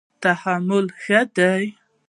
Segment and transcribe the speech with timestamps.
[0.23, 1.63] تحمل ښه دی.